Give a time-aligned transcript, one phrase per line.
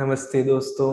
[0.00, 0.92] नमस्ते दोस्तों।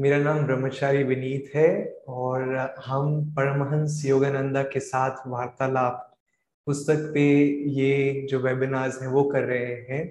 [0.00, 6.16] मेरा नाम ब्रह्मचारी विनीत है और हम परमहंस योगानंदा के साथ वार्तालाप
[6.66, 7.26] पुस्तक पे
[7.70, 10.02] ये जो वेबिनार्स हैं वो कर रहे हैं।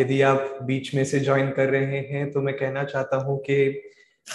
[0.00, 3.80] यदि आप बीच में से ज्वाइन कर रहे हैं तो मैं कहना चाहता हूँ कि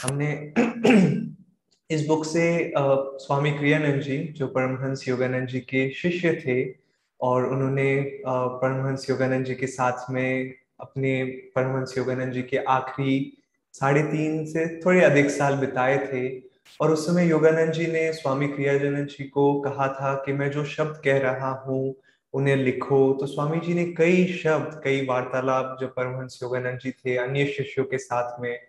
[0.04, 0.54] हमने
[1.92, 6.74] इस बुक से स्वामी क्रियानंद जी, जो परमहंस योगानंद जी के शिष्य थे
[7.22, 11.24] और उन्होंने परमहंस योगानंद जी के साथ में अपने
[11.56, 13.38] परमहंस योगानंद जी के आखिरी
[13.74, 16.40] साढ़े तीन से थोड़े अधिक साल बिताए थे,
[16.80, 20.64] और उस समय योगानंद जी ने स्वामी क्रियाजनंद जी को कहा था कि मैं जो
[20.66, 21.96] शब्द कह रहा हूँ,
[22.34, 27.18] उन्हें लिखो। तो स्वामी जी ने कई शब्द, कई वार्तालाप जो परमहंस योगानंद जी थे,
[27.18, 28.60] अन्य शिष्यों के साथ में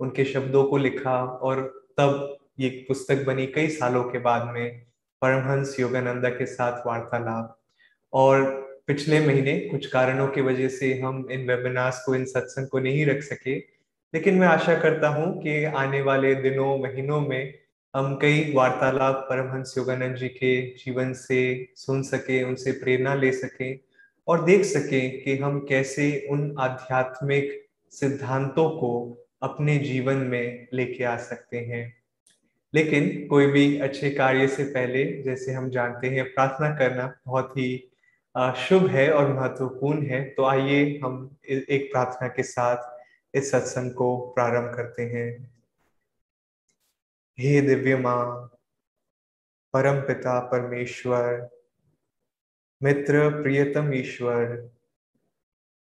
[0.00, 1.62] उनके शब्दों को लिखा, और
[1.98, 4.82] तब ये पुस्तक बनी कई सालों के बाद में
[5.22, 7.58] परमहंस योगानंदा के साथ वार्तालाप।
[8.12, 12.78] और पिछले महीने कुछ कारणों की वजह से हम इन वेबिनार्स को, इन सत्संग को
[12.78, 13.56] नहीं रख सके।
[14.14, 17.54] लेकिन मैं आशा करता हूँ कि आने वाले दिनों, महीनों में
[17.96, 23.78] हम कई वार्तालाप परमहंस योगानंद जी के जीवन से सुन सके, उनसे प्रेरणा ले सके
[24.28, 31.16] और देख सके कि हम कैसे उन आध्यात्मिक सिद्धांतों को अपने जीवन में लेके आ
[31.16, 31.96] सकते हैं।
[32.74, 37.90] लेकिन कोई भी अच्छे कार्य से पहले, जैसे हम जानते हैं, प्रार्थना करना बहुत ही
[38.36, 44.16] शुभ है और महत्वपूर्ण है तो आइए हम एक प्रार्थना के साथ इस सत्संग को
[44.34, 45.54] प्रारंभ करते हैं।
[47.38, 48.46] हे दिव्य माँ,
[49.74, 51.48] परम पिता परमेश्वर,
[52.82, 54.70] मित्र प्रियतम ईश्वर,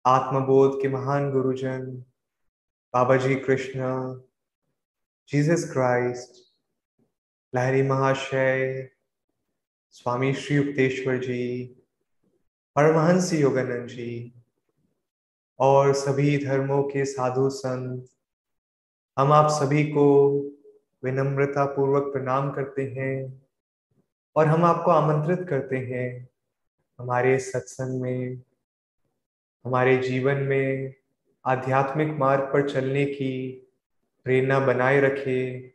[0.05, 1.86] आत्मबोध के महान गुरुजन,
[2.94, 3.80] बाबा जी कृष्ण,
[5.28, 6.41] जीसस क्राइस्ट,
[7.55, 8.88] लहरी महाशय,
[9.91, 11.77] स्वामी श्री युक्तेश्वर जी
[12.76, 14.32] परमहंस योगानंद जी
[15.58, 18.06] और सभी धर्मों के साधु संत,
[19.18, 20.04] हम आप सभी को
[21.04, 23.42] विनम्रता पूर्वक प्रणाम करते हैं
[24.36, 26.28] और हम आपको आमंत्रित करते हैं
[26.98, 28.42] हमारे सत्संग में,
[29.64, 30.95] हमारे जीवन में,
[31.45, 33.50] आध्यात्मिक मार्ग पर चलने की
[34.24, 35.72] प्रेरणा बनाए रखे,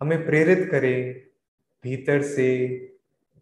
[0.00, 1.14] हमें प्रेरित करें
[1.84, 2.68] भीतर से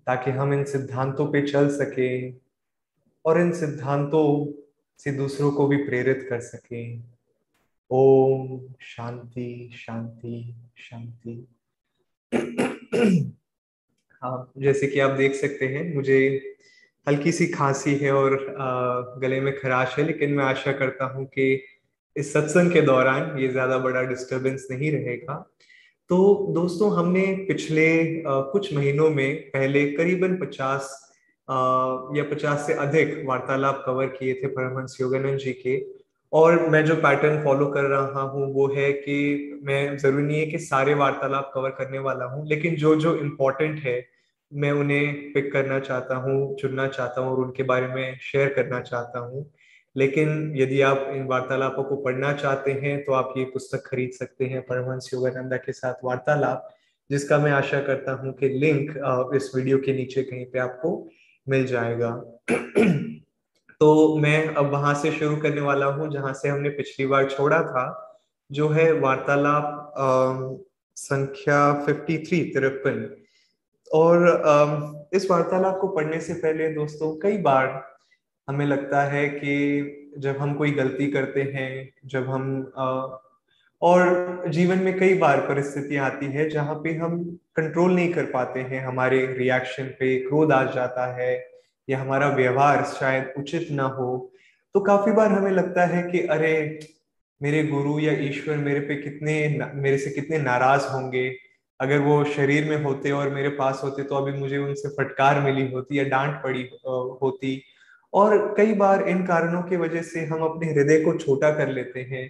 [0.07, 2.46] ताकि हम इन सिद्धांतों पे चल सके।
[3.27, 4.27] और इन सिद्धांतों
[5.01, 6.83] से दूसरों को भी प्रेरित कर सके।
[7.91, 11.47] ओम शांति शांति शांति।
[14.23, 16.55] हाँ जैसे कि आप देख सकते हैं, मुझे
[17.07, 18.37] हल्की सी खांसी है और
[19.23, 21.63] गले में खराश है, लेकिन मैं आशा करता हूँ कि
[22.17, 25.35] इस सत्संग के दौरान ये ज़्यादा बड़ा डिस्टरबेंस नहीं रहेगा।
[26.11, 26.17] तो
[26.55, 31.06] दोस्तों, हमने पिछले कुछ महीनों में पहले करीबन 50
[31.49, 35.79] या पचास से अधिक वार्तालाप कवर किए थे परमहंस योगानंद जी के।
[36.33, 40.47] और मैं जो पैटर्न फॉलो कर रहा हूँ, वो है कि मैं, ज़रूरी नहीं है
[40.47, 44.05] कि सारे वार्तालाप कवर करने वाला हूँ, लेकिन जो जो इम्पोर्टेंट है,
[44.53, 48.81] मैं उन्हें पिक करना चाहता हूँ, चुनना चाहता हूँ और उनके बारे में शेयर करना
[48.81, 49.51] चाहता हूँ।
[49.97, 54.45] लेकिन यदि आप इन वार्तालापों को पढ़ना चाहते हैं तो आप ये पुस्तक खरीद सकते
[54.45, 56.69] हैं परमहंस योगानंदा के साथ वार्तालाप,
[57.11, 58.91] जिसका मैं आशा करता हूँ कि लिंक
[59.37, 60.91] इस वीडियो के नीचे कहीं पे आपको
[61.49, 62.11] मिल जाएगा।
[63.81, 67.63] तो मैं अब वहाँ से शुरू करने वाला हूँ जहाँ से हमने पिछली बार छोड़ा
[67.63, 67.87] था
[68.53, 69.95] जो है वार्तालाप
[70.97, 73.17] संख्या 53 तिरपन।
[73.95, 77.97] और आ, इस वार्तालाप को पढ़ने से पहले दोस्तों कई बार
[78.49, 82.73] हमें लगता है कि जब हम कोई गलती करते हैं जब हम
[83.87, 87.19] और जीवन में कई बार परिस्थितियाँ आती है जहाँ पे हम
[87.57, 91.35] कंट्रोल नहीं कर पाते हैं, हमारे रिएक्शन पे क्रोध आ जाता है
[91.89, 94.33] या हमारा व्यवहार शायद उचित ना हो।
[94.75, 96.79] तो काफ़ी बार हमें लगता है कि अरे,
[97.41, 99.35] मेरे गुरु या ईश्वर मेरे पे कितने
[99.75, 101.29] मेरे से कितने नाराज़ होंगे।
[101.81, 105.71] अगर वो शरीर में होते और मेरे पास होते तो अभी मुझे उनसे फटकार मिली
[105.73, 106.63] होती या डांट पड़ी
[107.23, 107.63] होती।
[108.13, 112.01] और कई बार इन कारणों की वजह से हम अपने हृदय को छोटा कर लेते
[112.01, 112.25] हैं।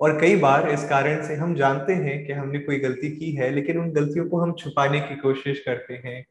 [0.00, 3.50] और कई बार इस कारण से हम जानते हैं कि हमने कोई गलती की है,
[3.50, 6.24] लेकिन उन गलतियों को हम छुपाने की कोशिश करते हैं।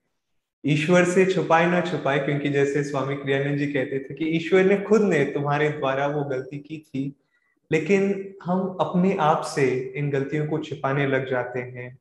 [0.66, 4.78] ईश्वर से छुपाए ना छुपाए, क्योंकि जैसे स्वामी क्रियानंद जी कहते थे कि ईश्वर ने
[4.78, 7.14] खुद ने तुम्हारे द्वारा वो गलती की थी,
[7.72, 11.98] लेकिन हम अपने आप से इन गलतियों को छिपाने लग जाते हैं।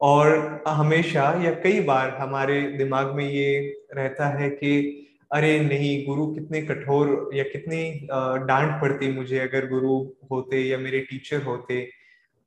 [0.00, 6.26] और हमेशा या कई बार हमारे दिमाग में ये रहता है कि अरे नहीं, गुरु
[6.26, 8.08] कितने कठोर या कितनी
[8.46, 9.94] डांट पड़ती मुझे अगर गुरु
[10.30, 11.88] होते या मेरे टीचर होते।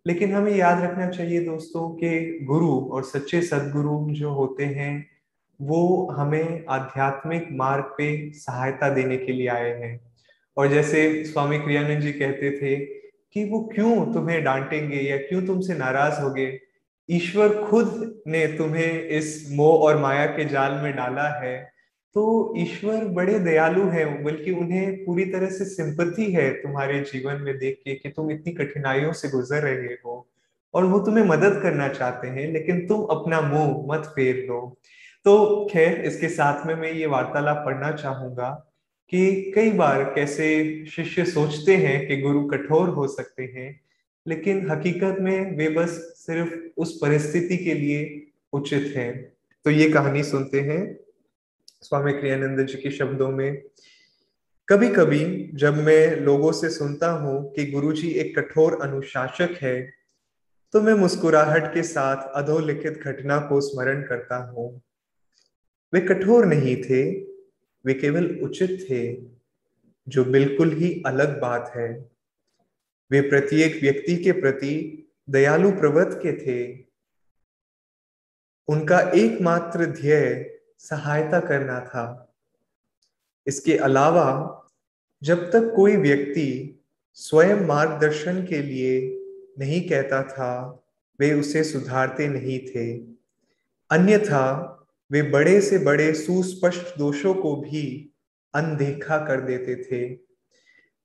[0.07, 5.07] लेकिन हमें याद रखना चाहिए दोस्तों कि गुरु और सच्चे सदगुरु जो होते हैं,
[5.61, 9.99] वो हमें आध्यात्मिक मार्ग पे सहायता देने के लिए आए हैं।
[10.57, 12.75] और जैसे स्वामी क्रियानंद जी कहते थे
[13.33, 16.59] कि वो क्यों तुम्हें डांटेंगे या क्यों तुमसे नाराज़ होगे?
[17.09, 21.78] ईश्वर खुद ने तुम्हें इस मोह और माया के जाल में डाला है।
[22.15, 27.57] तो ईश्वर बड़े दयालु हैं, बल्कि उन्हें पूरी तरह से सिंपति है तुम्हारे जीवन में
[27.57, 30.25] देख के कि तुम इतनी कठिनाइयों से गुजर रहे हो
[30.73, 34.77] और वो तुम्हें मदद करना चाहते हैं, लेकिन तुम अपना मुँह मत फेर लो।
[35.25, 38.49] तो खैर, इसके साथ में मैं ये वार्तालाप पढ़ना चाहूँगा
[39.11, 43.79] कि कई बार कैसे शिष्य सोचते हैं कि गुरु कठोर हो सकते हैं,
[44.25, 49.11] लेकिन हकीकत में वे बस सिर्फ़ उस परिस्थिति के लिए उचित है।
[49.65, 51.08] तो ये कहानी सुनते हैं।
[51.81, 53.61] स्वामी क्रियानंद जी के शब्दों में
[54.67, 59.93] कभी कभी जब मैं लोगों से सुनता हूँ कि गुरुजी एक कठोर अनुशासक है
[60.73, 64.81] तो मैं मुस्कुराहट के साथ अधोलिखित घटना को स्मरण करता हूँ।
[65.93, 67.11] वे कठोर नहीं थे,
[67.85, 69.21] वे केवल उचित थे,
[70.07, 72.09] जो बिल्कुल ही अलग बात है।
[73.11, 74.75] वे प्रत्येक व्यक्ति के प्रति
[75.29, 76.85] दयालु प्रवृत्त के थे।
[78.67, 82.33] उनका एकमात्र ध्येय सहायता करना था।
[83.47, 84.55] इसके अलावा,
[85.23, 86.79] जब तक कोई व्यक्ति
[87.13, 89.19] स्वयं मार्गदर्शन के लिए
[89.59, 90.83] नहीं कहता था,
[91.19, 92.97] वे उसे सुधारते नहीं थे।
[93.91, 94.75] अन्यथा,
[95.11, 98.09] वे बड़े से बड़े सुस्पष्ट दोषों को भी
[98.53, 100.19] अनदेखा कर देते थे।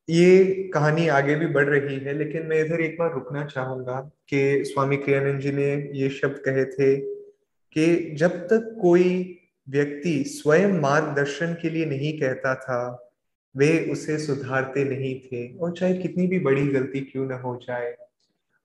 [0.09, 0.44] ये
[0.75, 4.97] कहानी आगे भी बढ़ रही है, लेकिन मैं इधर एक बार रुकना चाहूँगा कि स्वामी
[4.97, 6.97] क्रियानंद जी ने ये शब्द कहे थे
[7.73, 13.11] कि जब तक कोई व्यक्ति स्वयं मार्गदर्शन के लिए नहीं कहता था,
[13.55, 17.94] वे उसे सुधारते नहीं थे। और चाहे कितनी भी बड़ी गलती क्यों ना हो जाए।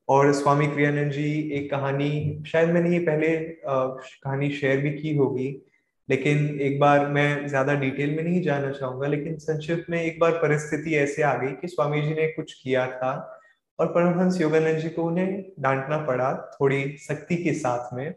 [0.07, 3.35] और स्वामी क्रियानंद जी, एक कहानी, शायद मैंने ये पहले
[3.65, 5.49] कहानी शेयर भी की होगी,
[6.09, 10.31] लेकिन एक बार मैं ज़्यादा डिटेल में नहीं जाना चाहूँगा, लेकिन संक्षिप्त में एक बार
[10.31, 13.11] परिस्थिति ऐसे आ गई कि स्वामी जी ने कुछ किया था
[13.79, 18.13] और परमहंस योगानंद जी को उन्हें डांटना पड़ा थोड़ी सख्ती के साथ में।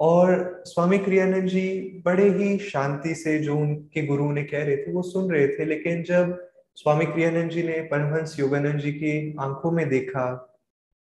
[0.00, 4.92] और स्वामी क्रियानंद जी बड़े ही शांति से जो उनके गुरु ने कह रहे थे,
[4.92, 9.70] वो सुन रहे थे। लेकिन जब स्वामी क्रियानंद जी ने परमहंस योगानंद जी की आँखों
[9.70, 10.52] में देखा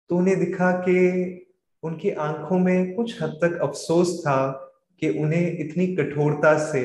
[0.10, 1.00] तो उन्हें दिखा कि
[1.84, 4.52] उनकी आँखों में कुछ हद तक अफसोस था
[5.00, 6.84] कि उन्हें इतनी कठोरता से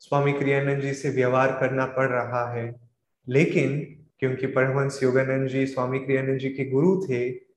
[0.00, 2.74] स्वामी क्रियानंद जी से व्यवहार करना पड़ रहा है।
[3.28, 3.80] लेकिन
[4.18, 7.51] क्योंकि परमहंस योगानंद जी स्वामी क्रियानंद जी के गुरु थे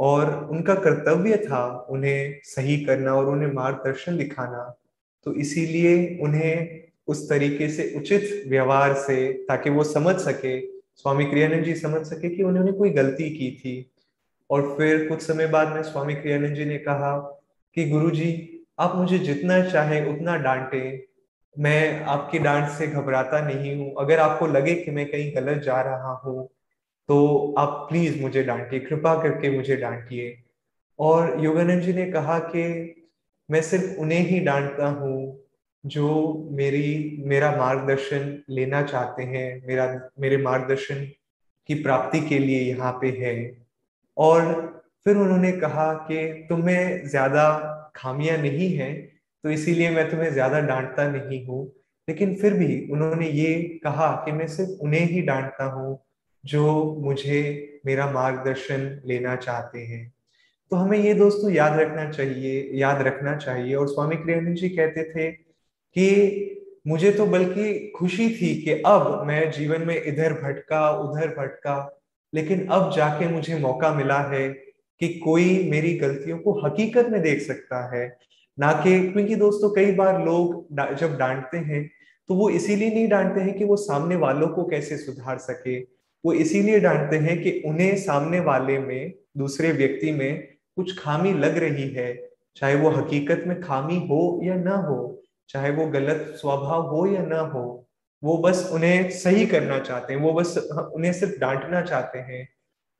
[0.00, 4.80] और उनका कर्तव्य था उन्हें सही करना और उन्हें मार्गदर्शन दिखाना।
[5.24, 10.60] तो इसीलिए उन्हें उस तरीके से उचित व्यवहार से ताकि वो समझ सके,
[10.96, 13.90] स्वामी क्रियानंद जी समझ सके कि उन्होंने कोई गलती की थी।
[14.50, 17.18] और फिर कुछ समय बाद में स्वामी क्रियानंद जी ने कहा
[17.74, 21.06] कि गुरु जी आप मुझे जितना चाहे उतना डांटे।
[21.58, 25.80] मैं आपकी डांट से घबराता नहीं हूँ। अगर आपको लगे कि मैं कहीं गलत जा
[25.80, 26.48] रहा हूँ
[27.10, 30.36] तो आप प्लीज़ मुझे डांटिए, कृपा करके मुझे डांटिए।
[30.98, 32.64] और योगानंद जी ने कहा कि
[33.48, 35.38] मैं सिर्फ़ उन्हें ही डांटता हूँ
[35.84, 41.04] जो मेरी, मेरा मार्गदर्शन लेना चाहते हैं, मेरा, मेरे मार्गदर्शन
[41.68, 43.34] की प्राप्ति के लिए यहाँ पे है।
[44.16, 44.42] और
[45.04, 47.46] फिर उन्होंने कहा कि तुम्हें ज़्यादा
[47.96, 48.92] खामियाँ नहीं है
[49.44, 51.64] तो इसीलिए मैं तुम्हें ज़्यादा डांटता नहीं हूँ।
[52.08, 53.54] लेकिन फिर भी उन्होंने ये
[53.84, 55.98] कहा कि मैं सिर्फ़ उन्हें ही डांटता हूँ
[56.44, 60.12] जो मुझे मेरा मार्गदर्शन लेना चाहते हैं।
[60.70, 65.04] तो हमें ये दोस्तों याद रखना चाहिए, याद रखना चाहिए। और स्वामी क्रियानंद जी कहते
[65.04, 65.32] थे
[65.98, 66.56] कि
[66.86, 72.00] मुझे तो बल्कि खुशी थी कि अब मैं जीवन में इधर भटका, उधर भटका,
[72.34, 74.48] लेकिन अब जाके मुझे मौका मिला है
[75.00, 78.18] कि कोई मेरी गलतियों को हकीकत में देख सकता है।
[78.58, 81.90] ना कि, क्योंकि दोस्तों कई बार लोग जब डांटते हैं
[82.28, 86.32] तो वो इसीलिए नहीं डांटते हैं कि वो सामने वालों को कैसे सुधार सके। वो
[86.32, 91.88] इसीलिए डांटते हैं कि उन्हें सामने वाले में, दूसरे व्यक्ति में कुछ खामी लग रही
[91.88, 97.06] है, चाहे वो हकीकत में खामी हो या ना हो, चाहे वो गलत स्वभाव हो
[97.06, 97.86] या ना हो,
[98.22, 100.56] वो बस उन्हें सही करना चाहते हैं, वो बस
[100.94, 102.48] उन्हें सिर्फ़ डांटना चाहते हैं।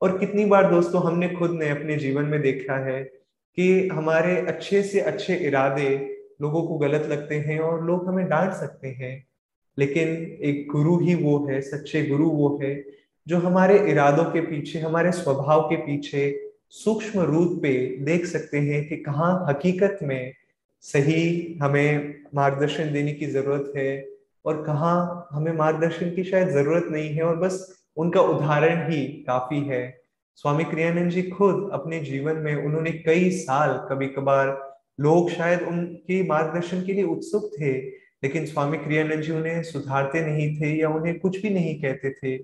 [0.02, 3.02] और कितनी बार दोस्तों हमने खुद ने अपने जीवन में देखा है
[3.58, 5.88] कि हमारे अच्छे से अच्छे इरादे
[6.42, 9.26] लोगों को गलत लगते हैं और लोग हमें डांट सकते हैं,
[9.78, 10.08] लेकिन
[10.42, 12.74] एक गुरु ही वो है, सच्चे गुरु वो है
[13.26, 16.22] जो हमारे इरादों के पीछे, हमारे स्वभाव के पीछे
[16.74, 17.72] सूक्ष्म रूप पे
[18.04, 20.32] देख सकते हैं कि कहाँ हकीकत में
[20.84, 24.04] सही हमें मार्गदर्शन देने की ज़रूरत है
[24.44, 27.64] और कहा हमें मार्गदर्शन की शायद ज़रूरत नहीं है और बस
[27.96, 29.82] उनका उदाहरण ही काफ़ी है।
[30.36, 34.56] स्वामी क्रियानंद जी खुद अपने जीवन में उन्होंने कई साल कभी कभार
[35.00, 37.72] लोग शायद उनके मार्गदर्शन के लिए उत्सुक थे,
[38.24, 42.36] लेकिन स्वामी क्रियानंद जी उन्हें सुधारते नहीं थे या उन्हें कुछ भी नहीं कहते थे।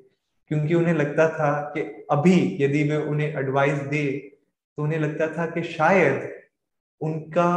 [0.50, 4.06] क्योंकि उन्हें लगता था कि अभी यदि वे उन्हें एडवाइस दे
[4.78, 6.28] तो उन्हें लगता था कि शायद
[7.00, 7.48] उनका,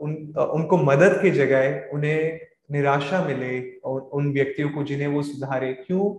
[0.00, 2.40] उन उनको मदद की जगह उन्हें
[2.72, 6.10] निराशा मिले और उन व्यक्तियों को जिन्हें वो सुधारे। क्यों?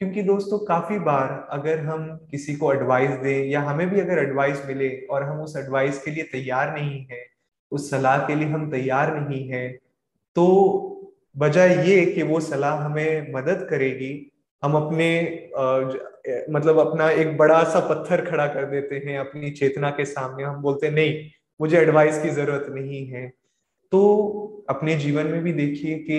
[0.00, 4.62] क्योंकि दोस्तों, काफ़ी बार अगर हम किसी को एडवाइस दें या हमें भी अगर एडवाइस
[4.66, 7.24] मिले और हम उस एडवाइस के लिए तैयार नहीं है,
[7.72, 9.68] उस सलाह के लिए हम तैयार नहीं है
[10.36, 10.46] तो
[11.36, 14.12] वजह ये कि वो सलाह हमें मदद करेगी
[14.62, 15.08] हम अपने
[15.58, 15.64] आ,
[16.50, 20.62] मतलब अपना एक बड़ा सा पत्थर खड़ा कर देते हैं अपनी चेतना के सामने। हम
[20.62, 21.14] बोलते नहीं
[21.60, 23.26] मुझे एडवाइस की ज़रूरत नहीं है।
[23.92, 26.18] तो अपने जीवन में भी देखिए कि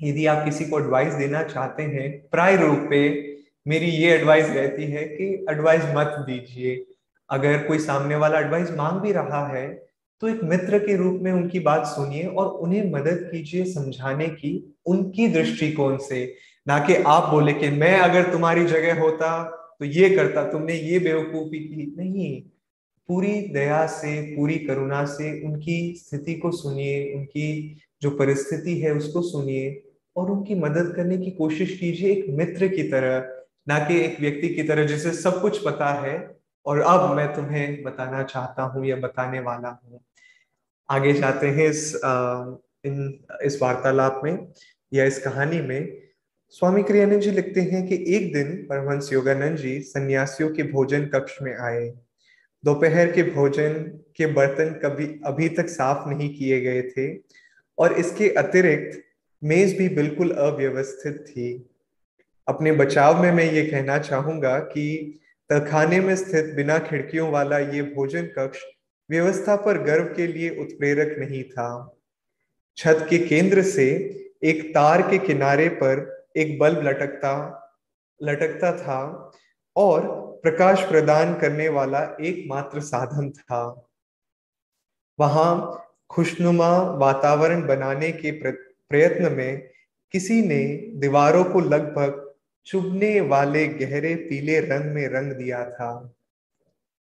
[0.00, 3.00] यदि आप किसी को एडवाइस देना चाहते हैं प्राय रूप पे
[3.66, 6.84] मेरी ये एडवाइस रहती है कि एडवाइस मत दीजिए।
[7.30, 9.68] अगर कोई सामने वाला एडवाइस मांग भी रहा है
[10.22, 14.52] तो एक मित्र के रूप में उनकी बात सुनिए और उन्हें मदद कीजिए समझाने की
[14.86, 16.24] उनकी दृष्टिकोण से।
[16.66, 19.30] ना कि आप बोले कि मैं अगर तुम्हारी जगह होता
[19.80, 22.40] तो ये करता तुमने ये बेवकूफ़ी की। नहीं
[23.08, 27.48] पूरी दया से पूरी करुणा से उनकी स्थिति को सुनिए उनकी
[28.02, 29.82] जो परिस्थिति है उसको सुनिए
[30.16, 33.32] और उनकी मदद करने की कोशिश कीजिए एक मित्र की तरह
[33.68, 36.16] ना कि एक व्यक्ति की तरह जिसे सब कुछ पता है
[36.66, 40.00] और अब मैं तुम्हें बताना चाहता हूँ या बताने वाला हूँ।
[40.88, 42.12] आगे जाते हैं इस आ,
[42.84, 44.48] इन इस वार्तालाप में
[44.92, 46.05] या इस कहानी में।
[46.54, 51.32] स्वामी क्रियानंद जी लिखते हैं कि एक दिन परमहंस योगानंद जी सन्यासियों के भोजन कक्ष
[51.42, 51.88] में आए।
[52.64, 53.72] दोपहर के भोजन
[54.16, 57.08] के बर्तन कभी अभी तक साफ़ नहीं किए गए थे
[57.78, 59.02] और इसके अतिरिक्त
[59.42, 61.50] मेज भी बिल्कुल अव्यवस्थित थी।
[62.48, 64.88] अपने बचाव में मैं ये कहना चाहूँगा कि
[65.50, 68.64] तलखाने में स्थित बिना खिड़कियों वाला ये भोजन कक्ष
[69.10, 71.70] व्यवस्था पर गर्व के लिए उत्प्रेरक नहीं था।
[72.78, 73.92] छत के केंद्र से
[74.44, 77.32] एक तार के किनारे पर एक बल्ब लटकता
[78.20, 79.32] लटकता था
[79.76, 80.00] और
[80.42, 83.62] प्रकाश प्रदान करने वाला एकमात्र साधन था।
[85.18, 85.50] वहाँ
[86.10, 89.68] खुशनुमा वातावरण बनाने के प्रयत्न में
[90.12, 90.64] किसी ने
[90.94, 92.22] दीवारों को लगभग
[92.66, 95.90] चुभने वाले गहरे पीले रंग में रंग दिया था।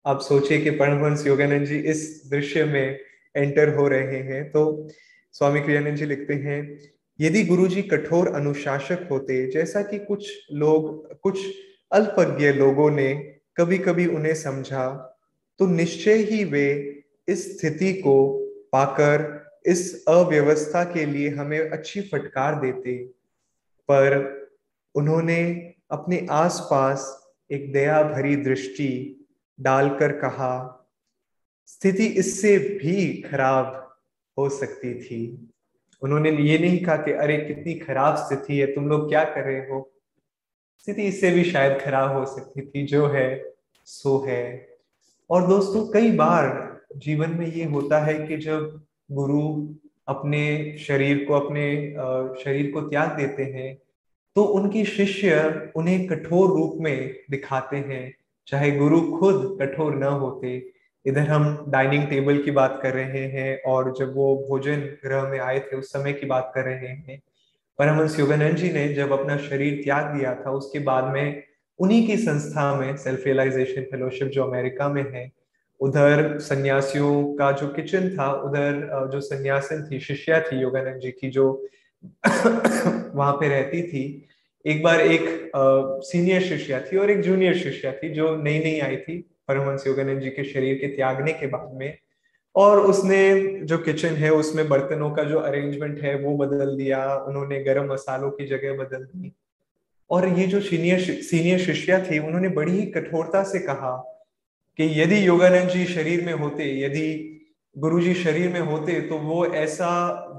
[0.06, 2.98] आप सोचिए कि परमहंस योगानंद जी इस दृश्य में
[3.36, 4.88] एंटर हो रहे हैं। तो
[5.32, 6.60] स्वामी क्रियानंद जी लिखते हैं
[7.20, 11.38] यदि गुरुजी कठोर अनुशासक होते, जैसा कि कुछ लोग, कुछ
[11.92, 13.14] अल्पज्ञ लोगों ने
[13.56, 15.14] कभी कभी उन्हें समझा
[15.58, 16.68] तो निश्चय ही वे
[17.28, 18.38] इस स्थिति को
[18.72, 22.96] पाकर, इस अव्यवस्था के लिए हमें अच्छी फटकार देते।
[23.90, 24.26] पर
[24.94, 29.26] उन्होंने अपने आसपास एक दया भरी दृष्टि
[29.60, 30.86] डालकर कहा,
[31.66, 33.96] स्थिति इससे भी खराब
[34.38, 35.50] हो सकती थी।
[36.02, 39.58] उन्होंने ये नहीं कहा कि, अरे, कितनी खराब स्थिति है, तुम लोग क्या कर रहे
[39.58, 39.90] हो?
[40.78, 43.52] स्थिति इससे भी शायद खराब हो सकती थी, जो है,
[43.84, 44.68] सो है।
[45.30, 49.74] और दोस्तों, कई बार जीवन में ये होता है कि जब गुरु
[50.08, 51.94] अपने शरीर को, अपने
[52.44, 53.78] शरीर को त्याग देते हैं
[54.36, 58.14] तो उनकी शिष्य उन्हें कठोर रूप में दिखाते हैं,
[58.46, 60.72] चाहे गुरु खुद कठोर न होते।
[61.08, 65.38] इधर हम डाइनिंग टेबल की बात कर रहे हैं और जब वो भोजन ग्रह में
[65.38, 67.22] आए थे, उस समय की बात कर रहे हैं।
[67.78, 71.42] परमहंस योगानंद जी ने जब अपना शरीर त्याग दिया था, उसके बाद में
[71.78, 75.30] उन्हीं की संस्था में सेल्फ रियलाइजेशन फेलोशिप जो अमेरिका में है,
[75.80, 81.30] उधर सन्यासियों का जो किचन था, उधर जो सन्यासन थी, शिष्या थी योगानंद जी की
[81.30, 81.66] जो
[83.14, 84.28] वहाँ पे रहती थी,
[84.66, 85.50] एक बार एक
[86.04, 90.20] सीनियर शिष्या थी और एक जूनियर शिष्या थी जो नई नई आई थी। परमहंस योगानंद
[90.20, 91.98] जी के शरीर के त्यागने के बाद में,
[92.54, 93.18] और उसने
[93.62, 98.30] जो किचन है, उसमें बर्तनों का जो अरेंजमेंट है, वो बदल दिया, उन्होंने गरम मसालों
[98.30, 99.32] की जगह बदल दी।
[100.10, 103.96] और ये जो सीनियर सीनियर शिष्या थी, उन्होंने बड़ी ही कठोरता से कहा
[104.78, 107.34] कि यदि योगानंद जी शरीर में होते, यदि
[107.76, 109.90] गुरु जी शरीर में होते तो वो ऐसा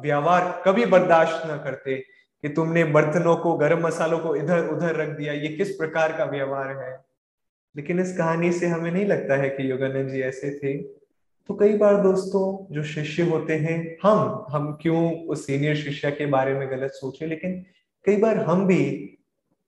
[0.04, 1.96] व्यवहार कभी बर्दाश्त न करते
[2.44, 6.26] कि तुमने बर्तनों को, गर्म मसालों को इधर उधर रख दिया। ये किस प्रकार का
[6.26, 6.98] व्यवहार है?
[7.76, 10.78] लेकिन इस कहानी से हमें नहीं लगता है कि योगानंद जी ऐसे थे।
[11.48, 16.26] तो कई बार दोस्तों, जो शिष्य होते हैं, हम हम क्यों उस सीनियर शिष्य के
[16.26, 17.26] बारे में गलत सोचे?
[17.26, 17.66] लेकिन
[18.06, 19.18] कई बार हम भी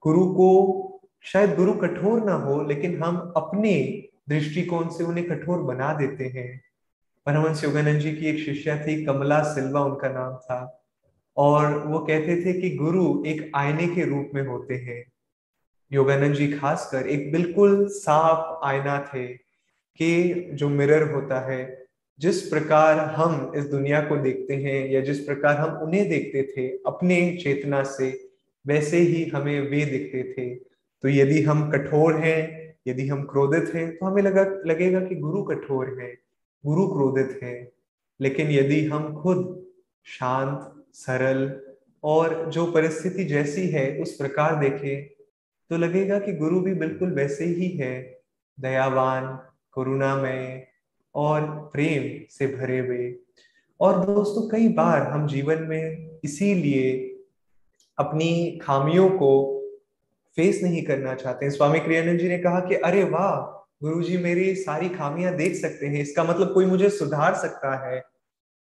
[0.04, 0.88] गुरु को
[1.24, 6.62] शायद गुरु कठोर ना हो, लेकिन हम अपने दृष्टिकोण से उन्हें कठोर बना देते हैं।
[7.26, 10.78] परमंश योगानंद जी की एक शिष्या थी, कमला सिल्वा उनका नाम था।
[11.38, 15.12] और वो कहते थे कि गुरु एक आईने के रूप में होते हैं।
[15.94, 19.28] योगानंद जी खासकर एक बिल्कुल साफ़ आईना थे
[19.98, 21.86] कि जो मिरर होता है,
[22.20, 26.68] जिस प्रकार हम इस दुनिया को देखते हैं या जिस प्रकार हम उन्हें देखते थे,
[26.86, 28.30] अपने चेतना से,
[28.68, 30.56] वैसे ही हमें वे दिखते थे।
[31.02, 35.44] तो यदि हम कठोर हैं, यदि हम क्रोधित हैं तो हमें लगा, लगेगा कि गुरु
[35.44, 36.18] कठोर है,
[36.66, 37.72] गुरु क्रोधित है।
[38.22, 39.66] लेकिन यदि हम खुद
[40.06, 41.62] शांत, सरल
[42.04, 45.21] और जो परिस्थिति जैसी है, उस प्रकार देखें
[45.72, 48.20] तो लगेगा कि गुरु भी बिल्कुल वैसे ही है,
[48.60, 49.36] दयावान,
[49.74, 50.68] करुणामय
[51.16, 51.42] और
[51.74, 53.16] प्रेम से भरे हुए।
[53.80, 57.16] और दोस्तों, कई बार हम जीवन में इसीलिए
[57.98, 59.62] अपनी खामियों को
[60.36, 64.18] फेस नहीं करना चाहते हैं। स्वामी क्रियानंद जी ने कहा कि, अरे वाह गुरु जी
[64.18, 68.04] मेरी सारी खामियाँ देख सकते हैं। इसका मतलब कोई मुझे सुधार सकता है?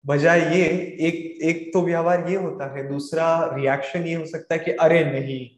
[0.06, 0.66] बजाय ये,
[1.00, 5.04] एक एक तो व्यवहार ये होता है, दूसरा रिएक्शन ये हो सकता है कि, अरे
[5.04, 5.58] नहीं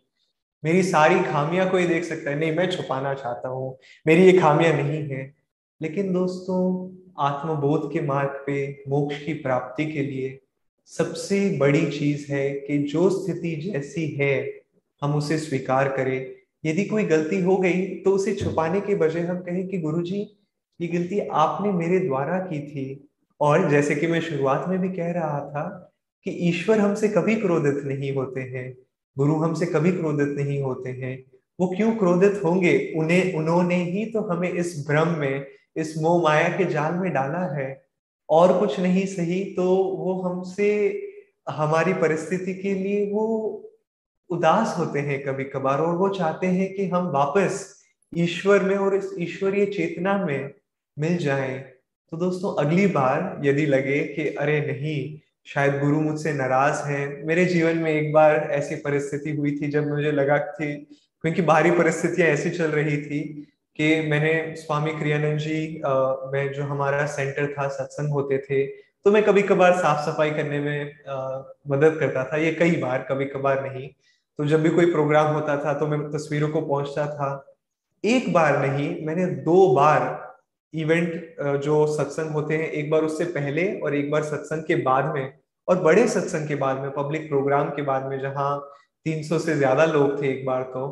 [0.65, 4.73] मेरी सारी खामियाँ कोई देख सकता है। नहीं, मैं छुपाना चाहता हूँ। मेरी ये खामियाँ
[4.73, 5.35] नहीं है।
[5.81, 10.39] लेकिन दोस्तों, आत्मबोध के मार्ग पे, मोक्ष की प्राप्ति के लिए
[10.85, 14.61] सबसे बड़ी चीज़ है कि जो स्थिति जैसी है,
[15.03, 16.35] हम उसे स्वीकार करें।
[16.65, 20.37] यदि कोई गलती हो गई तो उसे छुपाने के बजाय हम कहें कि गुरु जी
[20.81, 23.09] ये गलती आपने मेरे द्वारा की थी।
[23.41, 27.83] और जैसे कि मैं शुरुआत में भी कह रहा था कि ईश्वर हमसे कभी क्रोधित
[27.85, 28.77] नहीं होते हैं।
[29.17, 31.23] गुरु हमसे कभी क्रोधित नहीं होते हैं।
[31.59, 32.93] वो क्यों क्रोधित होंगे?
[32.95, 37.55] उन्हें, उन्होंने ही तो हमें इस भ्रम में, इस मोह माया के जाल में डाला
[37.55, 37.85] है।
[38.29, 41.01] और कुछ नहीं, सही तो वो हमसे,
[41.49, 43.25] हमारी परिस्थिति के लिए वो
[44.29, 47.83] उदास होते हैं कभी कभार और वो चाहते हैं कि हम वापस
[48.17, 50.53] ईश्वर में और इस ईश्वरीय चेतना में
[50.99, 51.59] मिल जाएँ।
[52.11, 57.45] तो दोस्तों, अगली बार यदि लगे कि अरे नहीं शायद गुरु मुझसे नाराज़ हैं। मेरे
[57.45, 60.73] जीवन में एक बार ऐसी परिस्थिति हुई थी जब मुझे लगा थी
[61.23, 63.21] क्योंकि बाहरी परिस्थितियाँ ऐसी चल रही थी
[63.79, 65.81] कि मैंने स्वामी क्रियानंद जी
[66.33, 68.65] में जो हमारा सेंटर था सत्संग होते थे
[69.05, 73.05] तो मैं कभी कभार साफ़ सफ़ाई करने में आ, मदद करता था। ये कई बार
[73.09, 73.87] कभी कभार नहीं।
[74.39, 77.29] तो जब भी कोई प्रोग्राम होता था तो मैं तस्वीरों को पहुँचता था।
[78.03, 80.28] एक बार नहीं मैंने दो बार
[80.73, 85.13] इवेंट जो सत्संग होते हैं, एक बार उससे पहले और एक बार सत्संग के बाद
[85.15, 85.33] में
[85.67, 88.57] और बड़े सत्संग के बाद में पब्लिक प्रोग्राम के बाद में जहाँ
[89.05, 90.87] 300 से ज़्यादा लोग थे एक बार तो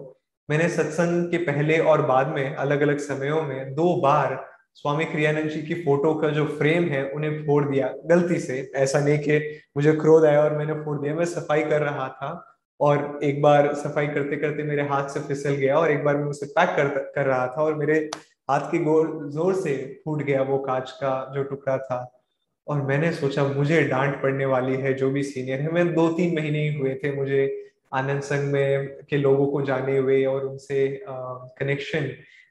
[0.49, 4.36] मैंने सत्संग के पहले और बाद में अलग अलग समयों में दो बार
[4.75, 8.99] स्वामी क्रियानंद जी की फ़ोटो का जो फ्रेम है, उन्हें फोड़ दिया गलती से। ऐसा
[8.99, 9.38] नहीं कि
[9.78, 12.30] मुझे क्रोध आया और मैंने फोड़ दिया, मैं सफ़ाई कर रहा था
[12.80, 16.25] और एक बार सफ़ाई करते करते मेरे हाथ से फिसल गया और एक बार मैं
[16.28, 18.10] उसे पैक कर कर रहा था और मेरे
[18.49, 22.05] हाथ के गोर ज़ोर से फूट गया वो कांच का जो टुकड़ा था।
[22.67, 26.36] और मैंने सोचा, मुझे डांट पड़ने वाली है जो भी सीनियर है। मैं दो तीन
[26.36, 27.45] महीने ही हुए थे मुझे
[27.93, 32.10] आनंद संघ में के लोगों को जाने हुए और उनसे कनेक्शन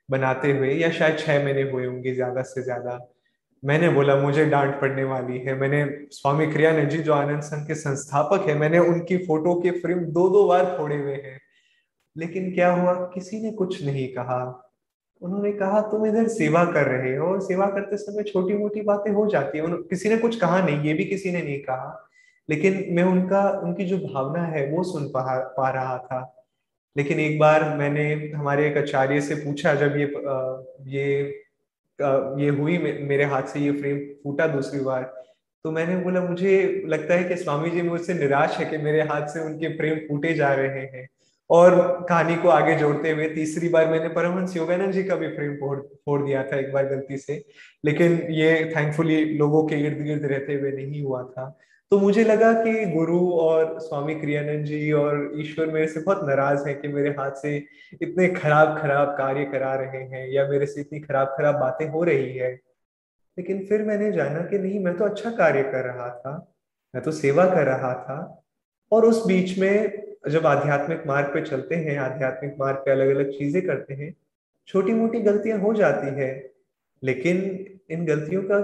[0.09, 2.99] बनाते हुए, या शायद छह महीने हुए होंगे ज़्यादा से ज़्यादा।
[3.63, 7.75] मैंने बोला, मुझे डांट पड़ने वाली है। मैंने स्वामी क्रियानंद जी, जो आनंद संघ के
[7.75, 11.39] संस्थापक है, मैंने उनकी फ़ोटो के फ्रेम दो दो बार फोड़े हुए हैं।
[12.17, 14.43] लेकिन क्या हुआ, किसी ने कुछ नहीं कहा।
[15.23, 19.11] उन्होंने कहा तुम इधर सेवा कर रहे हो और सेवा करते समय छोटी मोटी बातें
[19.13, 22.09] हो जाती है। किसी ने कुछ कहा नहीं ये भी किसी ने नहीं कहा।
[22.49, 26.33] लेकिन मैं उनका उनकी जो भावना है वो सुन पा, पा रहा था।
[26.97, 30.07] लेकिन एक बार मैंने हमारे एक आचार्य से पूछा जब ये
[30.89, 31.43] ये
[32.43, 35.03] ये हुई मेरे हाथ से ये फ्रेम फूटा दूसरी बार
[35.65, 39.27] तो मैंने बोला मुझे लगता है कि स्वामी जी मुझसे निराश है कि मेरे हाथ
[39.27, 41.09] से उनके फ्रेम फूटे जा रहे हैं।
[41.51, 45.55] और कहानी को आगे जोड़ते हुए तीसरी बार मैंने परमहंस योगानंद जी का भी फ्रेम
[45.55, 47.45] फोड़ फोड़ दिया था एक बार गलती से।
[47.85, 51.59] लेकिन ये थैंकफुली लोगों के इर्द गिर्द रहते हुए नहीं हुआ था।
[51.91, 56.69] तो मुझे लगा कि गुरु और स्वामी क्रियानंद जी और ईश्वर मेरे से बहुत नाराज़
[56.69, 57.57] है कि मेरे हाथ से
[58.03, 62.05] इतने खराब खराब कार्य करा रहे हैं या मेरे से इतनी खराब खराब बातें हो
[62.05, 62.53] रही है।
[63.39, 66.55] लेकिन फिर मैंने जाना कि नहीं, मैं तो अच्छा कार्य कर रहा था,
[66.95, 68.45] मैं तो सेवा कर रहा था।
[68.93, 73.31] और उस बीच में जब आध्यात्मिक मार्ग पे चलते हैं, आध्यात्मिक मार्ग पे अलग अलग
[73.31, 74.15] चीज़ें करते हैं
[74.69, 76.55] छोटी मोटी गलतियाँ हो जाती है,
[77.03, 77.39] लेकिन
[77.91, 78.61] इन गलतियों का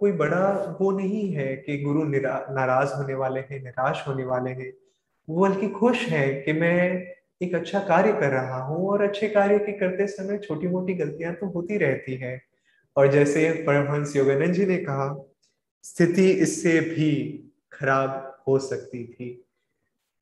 [0.00, 4.72] कोई बड़ा वो नहीं है कि गुरु नाराज़ होने वाले हैं, निराश होने वाले हैं।
[5.28, 7.06] वो बल्कि खुश है कि मैं
[7.42, 11.34] एक अच्छा कार्य कर रहा हूँ और अच्छे कार्य के करते समय छोटी मोटी गलतियाँ
[11.34, 12.40] तो होती रहती है।
[12.96, 15.24] और जैसे परमहंस योगानंद जी ने कहा,
[15.82, 17.10] स्थिति इससे भी
[17.72, 19.43] खराब हो सकती थी।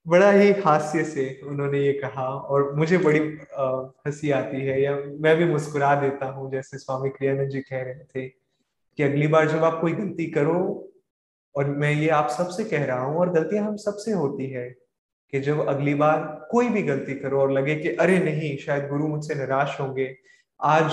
[0.08, 3.38] बड़ा ही हास्य से उन्होंने ये कहा और मुझे बड़ी
[4.06, 7.94] हँसी आती है या मैं भी मुस्कुरा देता हूँ जैसे स्वामी क्रियानंद जी कह रहे
[7.94, 8.28] थे
[8.96, 10.88] कि अगली बार जब आप कोई गलती करो
[11.56, 14.74] और मैं ये आप सबसे कह रहा हूँ और गलतियाँ हम सबसे होती है
[15.30, 19.08] कि जब अगली बार कोई भी गलती करो और लगे कि अरे नहीं, शायद गुरु
[19.08, 20.16] मुझसे निराश होंगे,
[20.62, 20.92] आज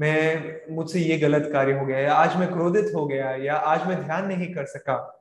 [0.00, 3.86] मैं, मुझसे ये गलत कार्य हो गया या आज मैं क्रोधित हो गया या आज
[3.86, 5.19] मैं ध्यान नहीं कर सका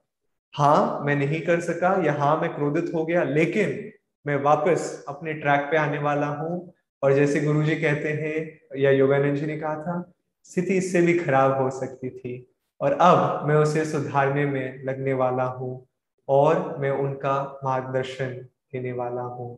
[0.53, 3.91] हाँ मैं नहीं कर सका या हाँ मैं क्रोधित हो गया, लेकिन
[4.25, 8.91] मैं वापस अपने ट्रैक पे आने वाला हूँ। और जैसे गुरु जी कहते हैं, या
[8.91, 12.45] योगानंद जी ने कहा था, स्थिति इससे भी खराब हो सकती थी।
[12.81, 15.87] और अब मैं उसे सुधारने में लगने वाला हूँ
[16.27, 18.33] और मैं उनका मार्गदर्शन
[18.73, 19.55] देने वाला हूँ।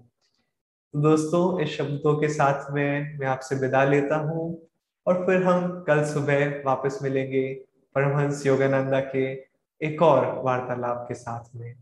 [0.93, 4.67] तो दोस्तों, इस शब्दों के साथ में, मैं आपसे विदा लेता हूँ।
[5.07, 7.53] और फिर हम कल सुबह वापस मिलेंगे
[7.95, 9.50] परमहंस योगानंदा के
[9.83, 11.75] एक और वार्तालाप के साथ में।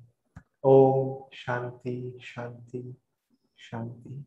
[0.64, 2.96] ओम शांति शांति
[3.58, 4.26] शांति।